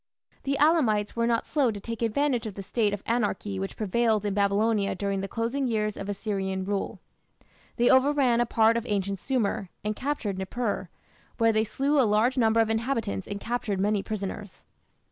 The 0.45 0.57
Elamites 0.57 1.15
were 1.15 1.27
not 1.27 1.45
slow 1.45 1.69
to 1.69 1.79
take 1.79 2.01
advantage 2.01 2.47
of 2.47 2.55
the 2.55 2.63
state 2.63 2.91
of 2.91 3.03
anarchy 3.05 3.59
which 3.59 3.77
prevailed 3.77 4.25
in 4.25 4.33
Babylonia 4.33 4.95
during 4.95 5.21
the 5.21 5.27
closing 5.27 5.67
years 5.67 5.95
of 5.95 6.09
Assyrian 6.09 6.65
rule. 6.65 6.99
They 7.75 7.87
overran 7.87 8.41
a 8.41 8.47
part 8.47 8.77
of 8.77 8.85
ancient 8.89 9.19
Sumer, 9.19 9.69
and 9.83 9.95
captured 9.95 10.39
Nippur, 10.39 10.89
where 11.37 11.53
they 11.53 11.63
slew 11.63 11.99
a 11.99 12.01
large 12.01 12.35
number 12.35 12.59
of 12.59 12.71
inhabitants 12.71 13.27
and 13.27 13.39
captured 13.39 13.79
many 13.79 14.01
prisoners. 14.01 14.63